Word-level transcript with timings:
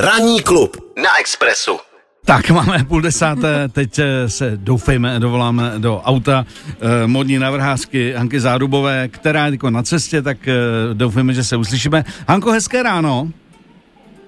Ranní 0.00 0.42
klub 0.42 0.76
na 1.02 1.18
Expressu. 1.20 1.78
Tak 2.24 2.50
máme 2.50 2.84
půl 2.84 3.00
desáté, 3.00 3.68
teď 3.68 3.98
eh, 3.98 4.28
se 4.28 4.52
doufejme, 4.56 5.20
dovoláme 5.20 5.72
do 5.78 6.00
auta 6.00 6.46
eh, 6.70 7.06
modní 7.06 7.38
navrházky 7.38 8.12
Hanky 8.12 8.40
Zárubové, 8.40 9.08
která 9.08 9.46
je 9.46 9.52
jako 9.52 9.70
na 9.70 9.82
cestě, 9.82 10.22
tak 10.22 10.48
eh, 10.48 10.54
doufejme, 10.94 11.34
že 11.34 11.44
se 11.44 11.56
uslyšíme. 11.56 12.04
Hanko, 12.28 12.52
hezké 12.52 12.82
ráno. 12.82 13.28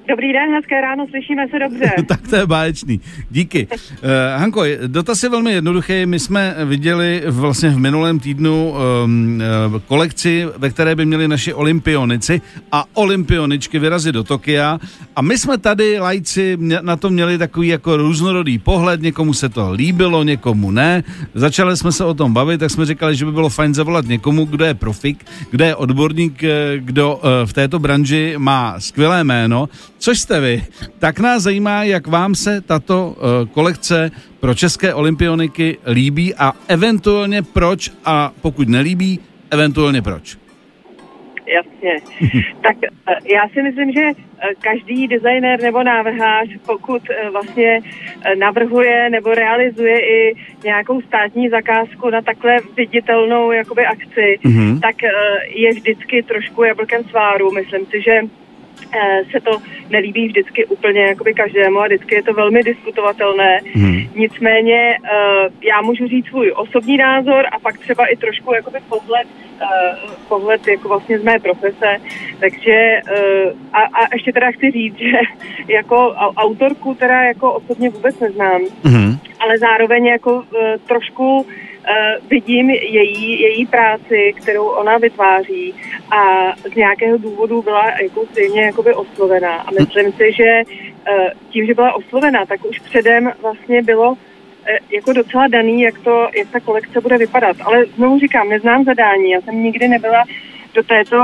Dobrý 0.09 0.33
den, 0.33 0.55
hezké 0.55 0.81
ráno, 0.81 1.07
slyšíme 1.11 1.49
se 1.49 1.59
dobře. 1.59 1.93
tak 2.07 2.29
to 2.29 2.37
je 2.37 2.47
báječný. 2.47 3.01
Díky. 3.31 3.69
Uh, 3.71 3.77
Hanko, 4.37 4.63
dotaz 4.87 5.23
je 5.23 5.29
velmi 5.29 5.53
jednoduchý. 5.53 6.07
My 6.07 6.19
jsme 6.19 6.57
viděli 6.65 7.23
vlastně 7.27 7.71
v 7.71 7.79
minulém 7.79 8.21
týdnu 8.21 8.75
um, 9.05 9.43
kolekci, 9.87 10.47
ve 10.57 10.71
které 10.71 10.95
by 10.95 11.07
měli 11.07 11.29
naši 11.29 11.55
olympionici 11.55 12.41
a 12.73 12.85
olympioničky 12.95 13.79
vyrazit 13.79 14.15
do 14.15 14.25
Tokia. 14.25 14.79
A 15.17 15.23
my 15.23 15.39
jsme 15.39 15.59
tady, 15.59 15.99
lajci, 15.99 16.59
na 16.81 16.97
to 16.97 17.11
měli 17.11 17.39
takový 17.39 17.69
jako 17.69 17.97
různorodý 17.97 18.59
pohled. 18.59 19.03
Někomu 19.03 19.35
se 19.35 19.49
to 19.49 19.73
líbilo, 19.73 20.23
někomu 20.23 20.71
ne. 20.71 21.05
Začali 21.35 21.77
jsme 21.77 21.93
se 21.93 22.05
o 22.05 22.15
tom 22.15 22.33
bavit, 22.33 22.59
tak 22.59 22.71
jsme 22.71 22.87
říkali, 22.87 23.17
že 23.17 23.25
by 23.25 23.33
bylo 23.33 23.49
fajn 23.49 23.75
zavolat 23.75 24.07
někomu, 24.07 24.45
kdo 24.45 24.65
je 24.65 24.75
profik, 24.75 25.27
kdo 25.51 25.65
je 25.65 25.77
odborník, 25.77 26.45
kdo 26.77 27.17
uh, 27.17 27.21
v 27.45 27.53
této 27.53 27.79
branži 27.79 28.35
má 28.39 28.81
skvělé 28.81 29.25
jméno 29.25 29.69
což 30.03 30.19
jste 30.19 30.41
vy, 30.41 30.63
tak 30.99 31.21
nás 31.21 31.43
zajímá, 31.43 31.83
jak 31.85 32.07
vám 32.07 32.35
se 32.35 32.61
tato 32.61 33.09
uh, 33.09 33.49
kolekce 33.49 34.11
pro 34.41 34.55
české 34.55 34.95
olympioniky 34.95 35.79
líbí 35.87 36.35
a 36.35 36.53
eventuálně 36.69 37.43
proč 37.43 37.91
a 38.05 38.33
pokud 38.43 38.69
nelíbí, 38.69 39.21
eventuálně 39.51 40.03
proč. 40.03 40.37
Jasně. 41.47 41.95
tak 42.63 42.77
eh, 42.83 43.15
já 43.35 43.49
si 43.49 43.63
myslím, 43.63 43.93
že 43.93 44.01
eh, 44.01 44.49
každý 44.61 45.09
designer 45.09 45.63
nebo 45.63 45.83
návrhář, 45.83 46.49
pokud 46.67 47.03
vlastně 47.33 47.81
navrhuje 48.39 49.11
nebo 49.11 49.35
realizuje 49.35 50.01
i 50.01 50.35
nějakou 50.65 51.01
státní 51.01 51.49
zakázku 51.49 52.11
na 52.11 52.23
takhle 52.23 52.57
viditelnou 52.77 53.53
jakoby 53.53 53.87
akci, 53.87 54.39
mm-hmm. 54.45 54.81
tak 54.81 54.97
je 55.47 55.71
vždycky 55.73 56.23
trošku 56.23 56.63
jablkem 56.65 57.05
sváru. 57.05 57.53
Myslím 57.53 57.87
si, 57.87 58.03
že 58.03 58.21
Eh, 58.21 58.42
se 59.33 59.41
to 59.41 59.51
nelíbí 59.91 60.29
vždycky 60.29 60.67
úplně 60.67 61.01
jakoby 61.01 61.35
každému 61.35 61.81
a 61.81 61.87
vždycky 61.87 62.15
je 62.15 62.23
to 62.23 62.33
velmi 62.33 62.63
diskutovatelné. 62.63 63.61
Hmm. 63.75 64.01
Nicméně 64.15 64.99
eh, 65.05 65.49
já 65.63 65.83
můžu 65.83 66.09
říct 66.09 66.27
svůj 66.27 66.53
osobní 66.57 66.97
názor 66.97 67.45
a 67.53 67.59
pak 67.59 67.79
třeba 67.79 68.07
i 68.07 68.17
trošku 68.17 68.55
jakoby 68.55 68.79
pohled, 68.89 69.27
eh, 69.63 69.67
pohled 70.29 70.67
jako 70.67 70.89
vlastně 70.89 71.19
z 71.19 71.23
mé 71.23 71.39
profese. 71.39 71.97
Takže 72.41 73.01
a, 73.73 73.79
a 73.79 74.15
ještě 74.15 74.33
teda 74.33 74.51
chci 74.51 74.71
říct, 74.71 74.99
že 74.99 75.19
jako 75.69 76.15
autorku 76.37 76.95
teda 76.95 77.23
jako 77.23 77.53
osobně 77.53 77.91
vůbec 77.91 78.21
neznám, 78.21 78.61
hmm. 78.85 79.19
Ale 79.43 79.59
zároveň 79.59 80.07
jako 80.07 80.45
trošku 80.89 81.41
uh, 81.41 81.47
vidím 82.31 82.71
její, 82.71 83.41
její 83.41 83.67
práci, 83.67 84.35
kterou 84.43 84.67
ona 84.69 84.99
vytváří 84.99 85.75
a 86.11 86.53
z 86.73 86.75
nějakého 86.75 87.19
důvodu 87.19 87.63
byla 87.63 87.91
jako 88.03 88.27
stejně 88.33 88.63
jakoby 88.63 88.95
oslovená. 88.95 89.55
A 89.57 89.71
myslím 89.71 90.13
si, 90.13 90.33
že 90.33 90.63
uh, 90.65 91.29
tím, 91.51 91.67
že 91.67 91.75
byla 91.75 91.93
oslovená, 91.93 92.47
tak 92.47 92.65
už 92.65 92.79
předem 92.79 93.33
vlastně 93.43 93.83
bylo 93.83 94.15
jako 94.91 95.13
docela 95.13 95.47
daný, 95.49 95.83
jak, 95.83 95.99
to, 95.99 96.29
jak 96.39 96.49
ta 96.49 96.61
kolekce 96.61 97.01
bude 97.01 97.19
vypadat. 97.19 97.57
Ale 97.65 97.87
znovu 97.87 98.19
říkám, 98.19 98.49
neznám 98.49 98.85
zadání, 98.85 99.31
já 99.31 99.41
jsem 99.41 99.63
nikdy 99.63 99.89
nebyla 99.89 100.25
do 100.75 100.83
této 100.83 101.17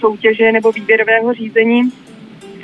soutěže 0.00 0.52
nebo 0.52 0.72
výběrového 0.72 1.34
řízení 1.34 1.92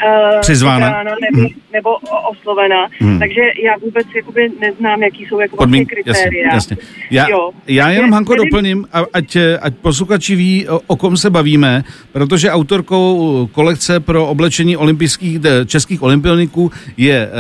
uh, 0.05 0.41
přizvána 0.41 1.03
nebo, 1.03 1.39
hmm. 1.39 1.49
nebo 1.73 1.91
oslovena. 2.31 2.89
Hmm. 2.99 3.19
Takže 3.19 3.41
já 3.65 3.73
vůbec 3.83 4.07
jakoby 4.17 4.51
neznám, 4.61 5.03
jaký 5.03 5.27
jsou 5.27 5.41
jako 5.41 5.57
vlastně 5.57 5.85
kritéria. 5.85 6.55
Jasně, 6.55 6.77
jasně. 6.77 6.77
Já, 7.11 7.29
jo. 7.29 7.51
já 7.67 7.91
jenom, 7.91 8.13
Hanko, 8.13 8.33
tedy... 8.33 8.45
doplním, 8.45 8.87
ať, 9.13 9.37
ať 9.61 9.75
posluchači 9.75 10.37
ví, 10.37 10.69
o, 10.69 10.81
o 10.87 10.97
kom 10.97 11.17
se 11.17 11.31
bavíme, 11.31 11.85
protože 12.13 12.51
autorkou 12.51 13.49
kolekce 13.53 14.01
pro 14.01 14.27
oblečení 14.27 14.77
olympijských, 14.77 15.39
českých 15.67 16.03
olympioniků 16.03 16.71
je 16.97 17.17
e, 17.17 17.31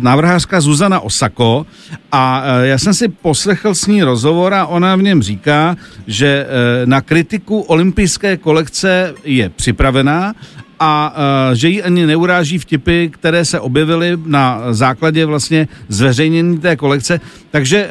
návrhářka 0.00 0.60
Zuzana 0.60 1.00
Osako 1.00 1.66
a 2.12 2.42
e, 2.44 2.66
já 2.66 2.78
jsem 2.78 2.94
si 2.94 3.08
poslechl 3.08 3.74
s 3.74 3.86
ní 3.86 4.02
rozhovor 4.02 4.54
a 4.54 4.66
ona 4.66 4.96
v 4.96 5.02
něm 5.02 5.22
říká, 5.22 5.76
že 6.06 6.26
e, 6.26 6.86
na 6.86 7.00
kritiku 7.00 7.60
olympijské 7.60 8.36
kolekce 8.36 9.14
je 9.24 9.48
připravená 9.48 10.34
a 10.80 11.14
uh, 11.16 11.54
že 11.54 11.68
ji 11.68 11.82
ani 11.82 12.06
neuráží 12.06 12.58
vtipy, 12.58 13.08
které 13.08 13.44
se 13.44 13.60
objevily 13.60 14.18
na 14.26 14.72
základě 14.72 15.26
vlastně 15.26 15.68
zveřejnění 15.88 16.58
té 16.58 16.76
kolekce. 16.76 17.20
Takže 17.50 17.88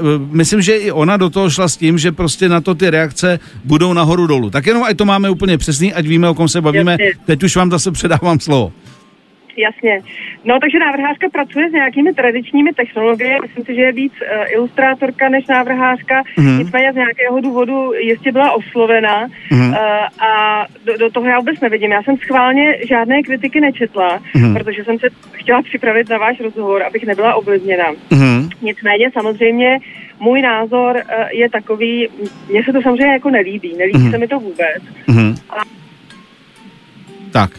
uh, 0.00 0.34
myslím, 0.34 0.62
že 0.62 0.76
i 0.76 0.92
ona 0.92 1.16
do 1.16 1.30
toho 1.30 1.50
šla 1.50 1.68
s 1.68 1.76
tím, 1.76 1.98
že 1.98 2.12
prostě 2.12 2.48
na 2.48 2.60
to 2.60 2.74
ty 2.74 2.90
reakce 2.90 3.40
budou 3.64 3.92
nahoru 3.92 4.26
dolů. 4.26 4.50
Tak 4.50 4.66
jenom 4.66 4.82
ať 4.82 4.96
to 4.96 5.04
máme 5.04 5.30
úplně 5.30 5.58
přesný, 5.58 5.94
ať 5.94 6.06
víme, 6.06 6.28
o 6.28 6.34
kom 6.34 6.48
se 6.48 6.60
bavíme. 6.60 6.96
Teď 7.26 7.42
už 7.42 7.56
vám 7.56 7.70
zase 7.70 7.90
předávám 7.90 8.40
slovo 8.40 8.72
jasně. 9.58 10.00
No, 10.44 10.58
takže 10.60 10.78
návrhářka 10.78 11.28
pracuje 11.32 11.70
s 11.70 11.72
nějakými 11.72 12.14
tradičními 12.14 12.72
technologiemi. 12.72 13.38
Myslím 13.42 13.64
si, 13.64 13.74
že 13.74 13.80
je 13.80 13.92
víc 13.92 14.12
uh, 14.12 14.52
ilustrátorka 14.52 15.28
než 15.28 15.46
návrhářka. 15.46 16.22
Mm-hmm. 16.22 16.58
Nicméně 16.58 16.92
z 16.92 16.96
nějakého 16.96 17.40
důvodu 17.40 17.92
jistě 17.92 18.32
byla 18.32 18.52
oslovena 18.52 19.26
mm-hmm. 19.26 19.70
uh, 19.70 20.24
a 20.26 20.66
do, 20.84 20.96
do 20.98 21.10
toho 21.10 21.26
já 21.26 21.38
vůbec 21.38 21.60
nevidím. 21.60 21.92
Já 21.92 22.02
jsem 22.02 22.16
schválně 22.16 22.86
žádné 22.86 23.22
kritiky 23.22 23.60
nečetla, 23.60 24.18
mm-hmm. 24.18 24.54
protože 24.58 24.84
jsem 24.84 24.98
se 24.98 25.06
chtěla 25.32 25.62
připravit 25.62 26.08
na 26.08 26.18
váš 26.18 26.40
rozhovor, 26.40 26.82
abych 26.82 27.06
nebyla 27.06 27.34
ovlivněna. 27.34 27.92
Mm-hmm. 27.92 28.50
Nicméně 28.62 29.10
samozřejmě 29.10 29.78
můj 30.20 30.42
názor 30.42 30.96
uh, 30.96 31.28
je 31.30 31.50
takový, 31.50 32.08
mně 32.48 32.64
se 32.64 32.72
to 32.72 32.82
samozřejmě 32.82 33.12
jako 33.12 33.30
nelíbí, 33.30 33.76
nelíbí 33.78 33.98
mm-hmm. 33.98 34.10
se 34.10 34.18
mi 34.18 34.28
to 34.28 34.40
vůbec. 34.40 34.82
Mm-hmm. 35.08 35.42
A... 35.50 35.62
Tak, 37.32 37.50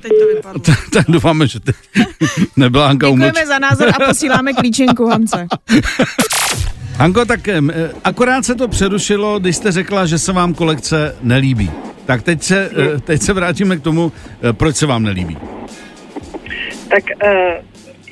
teď 0.00 0.12
to 0.20 0.26
vypadlo. 0.36 0.62
tak 0.92 1.04
doufáme, 1.08 1.46
že 1.46 1.60
teď 1.60 1.76
nebyla 2.56 2.86
Hanka 2.86 3.06
Děkujeme 3.06 3.32
umlč. 3.32 3.46
za 3.46 3.58
názor 3.58 3.88
a 3.88 4.06
posíláme 4.06 4.52
klíčenku 4.52 5.06
Hance. 5.06 5.46
Hanko, 6.96 7.24
tak 7.24 7.48
eh, 7.48 7.60
akorát 8.04 8.44
se 8.44 8.54
to 8.54 8.68
přerušilo, 8.68 9.38
když 9.38 9.56
jste 9.56 9.72
řekla, 9.72 10.06
že 10.06 10.18
se 10.18 10.32
vám 10.32 10.54
kolekce 10.54 11.16
nelíbí. 11.22 11.70
Tak 12.06 12.22
teď 12.22 12.42
se, 12.42 12.70
eh, 12.94 13.00
teď 13.00 13.22
se 13.22 13.32
vrátíme 13.32 13.76
k 13.76 13.82
tomu, 13.82 14.12
eh, 14.42 14.52
proč 14.52 14.76
se 14.76 14.86
vám 14.86 15.02
nelíbí. 15.02 15.36
Tak 16.90 17.04
uh, 17.24 17.30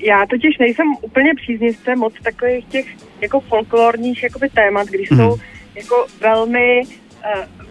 já 0.01 0.27
totiž 0.31 0.59
nejsem 0.59 0.87
úplně 1.03 1.35
příznivce 1.35 1.97
moc 1.97 2.15
takových 2.23 2.65
těch 2.65 2.87
jako 3.21 3.41
folklorních 3.41 4.23
jakoby 4.23 4.49
témat, 4.49 4.89
když 4.89 5.11
hmm. 5.11 5.19
jsou 5.21 5.37
jako 5.75 6.07
velmi 6.21 6.83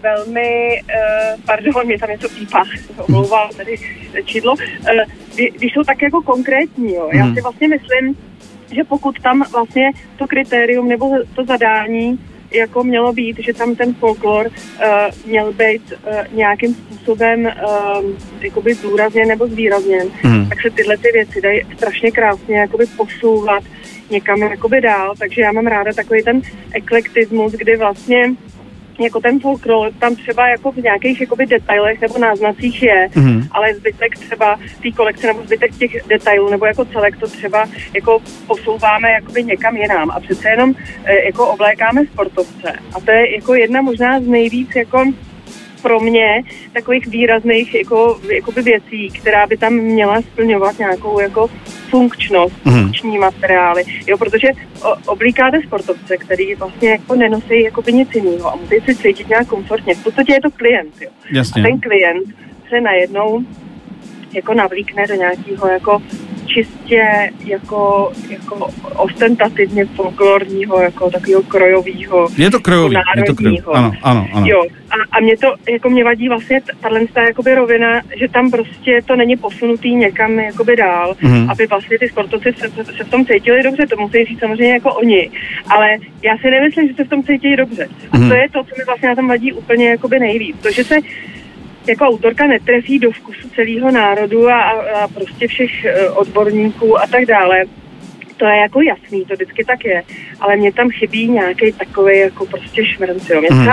velmi, 0.02 0.82
uh, 0.84 1.42
pardon, 1.46 1.86
mě 1.86 2.00
tam 2.00 2.10
něco 2.10 2.30
pípá, 2.30 2.64
omlouvám 2.98 3.50
tady 3.58 3.78
čidlo, 4.26 4.54
uh, 4.54 4.60
když 5.56 5.74
jsou 5.74 5.84
tak 5.84 6.02
jako 6.02 6.22
konkrétní, 6.22 6.94
jo. 6.94 7.10
Já 7.14 7.24
hmm. 7.24 7.36
si 7.36 7.42
vlastně 7.42 7.68
myslím, 7.68 8.18
že 8.72 8.84
pokud 8.84 9.20
tam 9.22 9.44
vlastně 9.52 9.92
to 10.18 10.28
kritérium 10.28 10.88
nebo 10.88 11.12
to 11.36 11.46
zadání 11.46 12.20
jako 12.52 12.84
mělo 12.84 13.14
být, 13.14 13.40
že 13.40 13.54
tam 13.54 13.76
ten 13.76 13.94
folklor 13.94 14.48
uh, 14.48 14.92
měl 15.26 15.54
být 15.54 15.94
uh, 15.94 16.38
nějakým 16.38 16.74
způsobem 16.74 17.46
uh, 17.46 17.52
jakoby 18.42 18.74
zdůrazněn 18.74 19.28
nebo 19.28 19.48
zvýrazněn, 19.48 20.08
hmm. 20.22 20.50
tak 20.50 20.62
se 20.62 20.70
tyhle 20.70 20.98
ty 20.98 21.12
věci 21.14 21.42
dají 21.42 21.62
strašně 21.78 22.12
krásně 22.12 22.58
jakoby 22.58 22.86
posouvat 22.98 23.64
někam 24.10 24.42
jakoby 24.42 24.82
dál, 24.82 25.14
takže 25.20 25.42
já 25.42 25.52
mám 25.52 25.68
ráda 25.68 25.94
takový 25.94 26.24
ten 26.24 26.42
eklektismus, 26.74 27.52
kdy 27.52 27.78
vlastně 27.78 28.32
jako 29.00 29.20
ten 29.20 29.40
folklor 29.40 29.92
tam 30.00 30.16
třeba 30.16 30.48
jako 30.48 30.72
v 30.72 30.78
nějakých 30.78 31.22
jakoby 31.22 31.46
detailech 31.46 32.02
nebo 32.02 32.18
náznacích 32.18 32.84
je, 32.84 33.08
mm-hmm. 33.08 33.48
ale 33.52 33.74
zbytek 33.74 34.18
třeba 34.18 34.60
té 34.84 34.92
kolekce 34.92 35.28
nebo 35.28 35.42
zbytek 35.44 35.78
těch 35.78 36.08
detailů 36.08 36.50
nebo 36.50 36.66
jako 36.66 36.86
celek 36.86 37.18
to 37.18 37.28
třeba 37.28 37.68
jako 37.94 38.20
posouváme 38.48 39.12
jakoby 39.12 39.44
někam 39.44 39.78
jinam 39.78 40.12
a 40.12 40.20
přece 40.20 40.50
jenom 40.50 40.76
e, 41.06 41.26
jako 41.26 41.48
oblékáme 41.48 42.06
sportovce 42.06 42.74
a 42.96 43.00
to 43.00 43.12
je 43.12 43.36
jako 43.36 43.56
jedna 43.56 43.82
možná 43.82 44.20
z 44.20 44.28
nejvíc 44.28 44.76
jako 44.76 45.06
pro 45.86 46.00
mě 46.00 46.44
takových 46.74 47.08
výrazných 47.08 47.76
jako, 47.76 48.20
jakoby 48.36 48.62
věcí, 48.62 49.10
která 49.10 49.48
by 49.48 49.58
tam 49.58 49.74
měla 49.74 50.22
splňovat 50.22 50.80
nějakou 50.80 51.20
jako 51.20 51.48
funkčnost, 51.90 52.66
mm. 52.66 52.84
funkční 52.84 53.18
materiály. 53.18 53.84
Jo, 54.08 54.18
protože 54.18 54.48
o, 54.84 55.12
oblíkáte 55.12 55.62
sportovce, 55.62 56.18
který 56.18 56.56
vlastně 56.56 56.90
jako 56.90 57.16
nenosí 57.16 57.64
jakoby 57.64 57.94
nic 57.94 58.16
jiného 58.16 58.54
a 58.54 58.56
musí 58.56 58.76
si 58.86 58.96
cítit 58.96 59.30
nějak 59.30 59.48
komfortně. 59.48 59.96
V 59.96 60.04
podstatě 60.04 60.34
je 60.34 60.42
to 60.42 60.52
klient. 60.52 60.94
Jo. 61.02 61.10
Jasně. 61.32 61.62
A 61.62 61.66
ten 61.66 61.80
klient 61.80 62.28
se 62.70 62.82
najednou 62.82 63.42
jako 64.34 64.54
navlíkne 64.54 65.08
do 65.08 65.14
nějakého 65.16 65.68
jako 65.68 66.02
čistě 66.48 67.32
jako, 67.46 68.12
jako 68.30 68.70
ostentativně 68.96 69.86
folklorního, 69.86 70.82
jako 70.82 71.12
takového 71.12 71.44
krojového. 71.44 72.28
Je 72.38 72.52
to 72.52 72.60
krojový, 72.60 72.96
je 73.16 73.24
to 73.24 73.36
krojový. 73.36 73.62
Ano, 73.74 73.92
ano, 74.02 74.28
ano. 74.34 74.48
Jo, 74.48 74.64
a, 74.90 75.18
a 75.18 75.20
mě 75.20 75.38
to, 75.38 75.56
jako 75.70 75.90
mě 75.90 76.04
vadí 76.04 76.30
vlastně 76.30 76.62
tahle 76.82 77.02
jakoby 77.28 77.56
rovina, 77.56 78.02
že 78.16 78.28
tam 78.28 78.52
prostě 78.52 79.02
to 79.06 79.16
není 79.16 79.38
posunutý 79.38 79.96
někam 79.96 80.40
jakoby 80.40 80.76
dál, 80.76 81.14
mm-hmm. 81.14 81.52
aby 81.52 81.68
vlastně 81.68 82.00
ty 82.00 82.08
sportovci 82.10 82.54
se, 82.58 82.70
se, 82.70 82.84
se 82.84 83.04
v 83.04 83.10
tom 83.10 83.26
cítili 83.26 83.64
dobře, 83.64 83.88
to 83.88 83.96
musí 83.96 84.26
říct 84.26 84.40
samozřejmě 84.40 84.74
jako 84.74 84.94
oni, 84.94 85.30
ale 85.68 85.98
já 86.22 86.38
si 86.38 86.52
nemyslím, 86.52 86.88
že 86.88 86.94
se 86.94 87.04
v 87.04 87.10
tom 87.10 87.24
cítí 87.24 87.56
dobře. 87.56 87.88
A 88.12 88.18
mm-hmm. 88.18 88.30
to 88.30 88.36
je 88.36 88.50
to, 88.50 88.64
co 88.64 88.76
mi 88.78 88.84
vlastně 88.86 89.10
na 89.10 89.16
tom 89.16 89.28
vadí 89.28 89.54
úplně 89.54 89.90
jakoby 89.90 90.20
nejvíc. 90.20 90.56
To, 90.62 90.72
že 90.72 90.84
se 90.84 90.96
jako 91.88 92.06
autorka 92.06 92.48
netrefí 92.48 93.00
do 93.00 93.12
vkusu 93.12 93.50
celého 93.50 93.92
národu 93.92 94.50
a, 94.50 94.62
a 94.64 95.08
prostě 95.08 95.48
všech 95.48 95.86
e, 95.86 96.10
odborníků 96.10 97.00
a 97.00 97.08
tak 97.08 97.26
dále, 97.26 97.64
to 98.38 98.46
je 98.46 98.58
jako 98.58 98.82
jasný, 98.82 99.26
to 99.26 99.34
vždycky 99.34 99.66
tak 99.66 99.86
je, 99.86 100.04
ale 100.40 100.58
mě 100.58 100.74
tam 100.74 100.90
chybí 100.90 101.28
nějaký 101.28 101.72
takový 101.72 102.20
jako 102.20 102.46
prostě 102.46 102.86
šmrnc. 102.86 103.30
Mě 103.30 103.50
mm. 103.52 103.68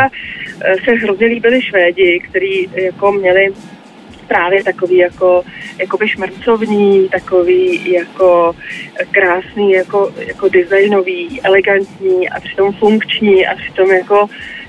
se 0.84 0.90
hrozně 0.90 1.26
líbili 1.26 1.62
Švédi, 1.62 2.20
kteří 2.28 2.68
jako 2.74 3.12
měli 3.12 3.52
právě 4.28 4.64
takový 4.64 4.96
jako 4.96 5.42
jakoby 5.78 6.08
šmrncovní, 6.08 7.08
takový 7.08 7.92
jako 7.92 8.54
krásný, 9.10 9.72
jako, 9.72 10.12
jako 10.26 10.48
designový, 10.48 11.40
elegantní 11.42 12.28
a 12.28 12.40
přitom 12.40 12.72
funkční 12.72 13.46
a 13.46 13.54
přitom 13.54 13.90
jako 13.90 14.26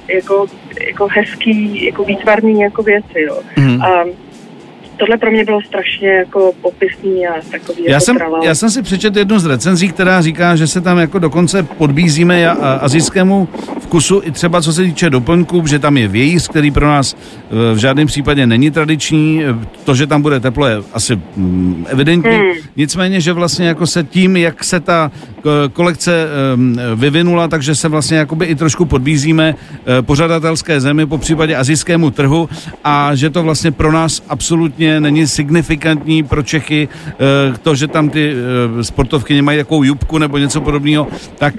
jako, 0.08 0.46
jako 0.88 1.08
hezký, 1.12 1.86
jako 1.86 2.04
výtvarný 2.04 2.60
jako 2.60 2.84
věci, 2.84 3.22
jo. 3.22 3.42
Mm. 3.58 3.82
A 3.82 4.04
tohle 4.98 5.18
pro 5.18 5.32
mě 5.32 5.46
bylo 5.46 5.62
strašně 5.62 6.10
jako 6.10 6.52
popisný 6.62 7.28
a 7.28 7.34
takový 7.52 7.84
já 7.84 7.92
jako 7.92 8.06
jsem, 8.06 8.18
Já 8.44 8.56
jsem 8.56 8.70
si 8.70 8.82
přečetl 8.82 9.18
jednu 9.18 9.40
z 9.40 9.46
recenzí, 9.46 9.90
která 9.90 10.22
říká, 10.22 10.56
že 10.56 10.68
se 10.68 10.82
tam 10.82 10.98
jako 10.98 11.20
dokonce 11.20 11.64
podbízíme 11.64 12.50
azijskému 12.82 13.48
vkusu 13.94 14.22
i 14.26 14.32
třeba 14.32 14.62
co 14.62 14.74
se 14.74 14.84
týče 14.84 15.10
doplňků, 15.10 15.68
že 15.68 15.80
tam 15.80 15.98
je 15.98 16.08
vějíř, 16.08 16.48
který 16.48 16.72
pro 16.72 16.88
nás 16.88 17.14
e, 17.14 17.76
v 17.76 17.78
žádném 17.78 18.08
případě 18.08 18.48
není 18.48 18.72
tradiční. 18.72 19.44
E, 19.44 19.56
to, 19.84 19.96
že 19.96 20.08
tam 20.08 20.22
bude 20.22 20.40
teplo, 20.40 20.68
je 20.68 20.78
asi 20.94 21.16
mm, 21.16 21.86
evidentní. 21.90 22.32
Hmm. 22.32 22.52
Nicméně, 22.76 23.22
že 23.22 23.34
vlastně 23.34 23.68
jako 23.68 23.88
se 23.88 24.04
tím, 24.04 24.38
jak 24.38 24.64
se 24.64 24.80
ta 24.80 25.12
e, 25.38 25.70
kolekce 25.70 26.28
vyvinula, 26.96 27.48
takže 27.48 27.76
se 27.76 27.88
vlastně 27.88 28.18
jakoby 28.18 28.46
i 28.46 28.56
trošku 28.56 28.86
podbízíme 28.86 29.56
pořadatelské 30.02 30.82
zemi, 30.82 31.06
po 31.06 31.18
případě 31.18 31.56
azijskému 31.56 32.12
trhu 32.12 32.50
a 32.84 33.16
že 33.16 33.30
to 33.30 33.44
vlastně 33.44 33.72
pro 33.72 33.92
nás 33.92 34.22
absolutně 34.30 34.83
není 35.00 35.28
signifikantní 35.28 36.24
pro 36.24 36.44
Čechy 36.44 36.90
to, 37.62 37.76
že 37.76 37.88
tam 37.88 38.10
ty 38.10 38.34
sportovky 38.82 39.34
nemají 39.34 39.58
takovou 39.58 39.84
jubku 39.84 40.18
nebo 40.18 40.38
něco 40.38 40.62
podobného, 40.62 41.08
tak, 41.38 41.54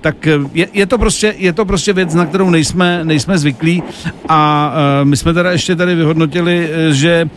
tak 0.00 0.26
je, 0.52 0.68
je, 0.72 0.86
to 0.86 0.98
prostě, 0.98 1.34
je 1.38 1.52
to 1.52 1.64
prostě 1.64 1.92
věc, 1.92 2.14
na 2.14 2.26
kterou 2.26 2.50
nejsme, 2.50 3.00
nejsme 3.04 3.38
zvyklí. 3.38 3.82
A 4.28 4.72
my 5.04 5.16
jsme 5.16 5.34
teda 5.34 5.52
ještě 5.52 5.76
tady 5.76 5.94
vyhodnotili, 5.94 6.70
že 6.90 7.28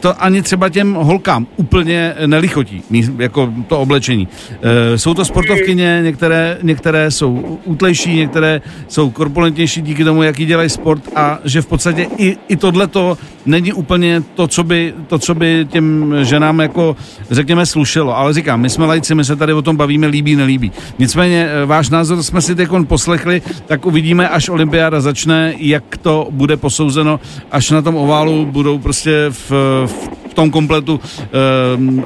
to 0.00 0.22
ani 0.22 0.42
třeba 0.42 0.68
těm 0.68 0.94
holkám 0.94 1.46
úplně 1.56 2.14
nelichotí, 2.26 2.82
jako 3.18 3.52
to 3.66 3.80
oblečení. 3.80 4.28
E, 4.62 4.98
jsou 4.98 5.14
to 5.14 5.24
sportovkyně, 5.24 6.00
některé, 6.02 6.58
některé 6.62 7.10
jsou 7.10 7.58
útlejší, 7.64 8.14
některé 8.14 8.60
jsou 8.88 9.10
korpulentnější 9.10 9.82
díky 9.82 10.04
tomu, 10.04 10.22
jaký 10.22 10.46
dělají 10.46 10.70
sport 10.70 11.02
a 11.16 11.38
že 11.44 11.62
v 11.62 11.66
podstatě 11.66 12.06
i, 12.16 12.36
i 12.48 12.56
tohleto 12.56 13.18
není 13.46 13.72
úplně 13.72 14.22
to 14.34 14.48
co, 14.48 14.64
by, 14.64 14.94
to, 15.06 15.18
co 15.18 15.34
by 15.34 15.66
těm 15.70 16.14
ženám 16.22 16.60
jako, 16.60 16.96
řekněme, 17.30 17.66
slušelo. 17.66 18.16
Ale 18.16 18.32
říkám, 18.32 18.60
my 18.60 18.70
jsme 18.70 18.86
lajci, 18.86 19.14
my 19.14 19.24
se 19.24 19.36
tady 19.36 19.52
o 19.52 19.62
tom 19.62 19.76
bavíme, 19.76 20.06
líbí, 20.06 20.36
nelíbí. 20.36 20.72
Nicméně 20.98 21.48
e, 21.48 21.66
váš 21.66 21.90
názor 21.90 22.22
jsme 22.22 22.42
si 22.42 22.54
teď 22.54 22.68
poslechli, 22.86 23.42
tak 23.66 23.86
uvidíme, 23.86 24.28
až 24.28 24.48
olympiáda 24.48 25.00
začne, 25.00 25.54
jak 25.58 25.96
to 25.96 26.28
bude 26.30 26.56
posouzeno, 26.56 27.20
až 27.52 27.70
na 27.70 27.82
tom 27.82 27.96
oválu 27.96 28.46
budou 28.46 28.78
prostě 28.78 29.26
v, 29.30 29.52
v 29.88 30.34
tom 30.34 30.50
kompletu, 30.50 31.00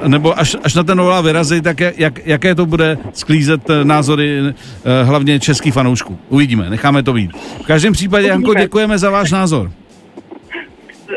eh, 0.03 0.07
nebo 0.07 0.39
až, 0.39 0.55
až 0.63 0.75
na 0.75 0.83
ten 0.83 1.01
ovál 1.01 1.23
vyrazí, 1.23 1.61
tak 1.61 1.79
jak, 1.79 2.27
jaké 2.27 2.55
to 2.55 2.65
bude 2.65 2.97
sklízet 3.13 3.69
eh, 3.69 3.85
názory 3.85 4.39
eh, 4.39 5.03
hlavně 5.03 5.39
českých 5.39 5.73
fanoušků. 5.73 6.19
Uvidíme, 6.29 6.69
necháme 6.69 7.03
to 7.03 7.13
být. 7.13 7.31
V 7.63 7.65
každém 7.65 7.93
případě, 7.93 8.27
Janko, 8.27 8.53
děkujeme 8.53 8.97
za 8.97 9.09
váš 9.09 9.31
názor. 9.31 9.71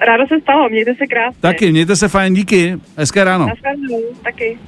Ráda 0.06 0.26
se 0.26 0.40
stalo, 0.40 0.68
mějte 0.68 0.94
se 0.94 1.06
krásně. 1.06 1.40
Taky, 1.40 1.72
mějte 1.72 1.96
se 1.96 2.08
fajn, 2.08 2.34
díky. 2.34 2.76
Hezké 2.96 3.24
ráno. 3.24 3.46
taky. 4.22 4.58